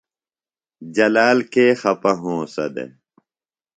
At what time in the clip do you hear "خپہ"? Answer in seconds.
1.81-2.11